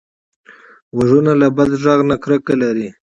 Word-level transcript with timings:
غوږونه 0.95 1.31
له 1.41 1.47
بد 1.55 1.71
غږ 1.83 1.99
نه 2.09 2.15
کرکه 2.23 2.53
لري 2.61 2.87